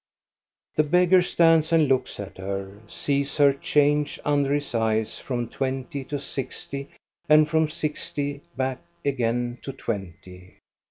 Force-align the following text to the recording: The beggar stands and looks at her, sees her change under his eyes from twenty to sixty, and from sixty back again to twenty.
The 0.77 0.83
beggar 0.83 1.21
stands 1.21 1.71
and 1.71 1.87
looks 1.87 2.19
at 2.19 2.39
her, 2.39 2.81
sees 2.87 3.37
her 3.37 3.53
change 3.53 4.19
under 4.25 4.51
his 4.51 4.73
eyes 4.73 5.19
from 5.19 5.47
twenty 5.47 6.03
to 6.05 6.19
sixty, 6.19 6.89
and 7.29 7.47
from 7.47 7.69
sixty 7.69 8.41
back 8.57 8.79
again 9.05 9.59
to 9.61 9.71
twenty. 9.71 10.57